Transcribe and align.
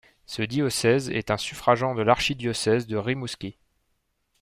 Ce 0.25 0.41
diocèse 0.41 1.11
est 1.11 1.29
un 1.29 1.37
suffragant 1.37 1.93
de 1.93 2.01
l'archidiocèse 2.01 2.87
de 2.87 2.97
Rimouski. 2.97 3.59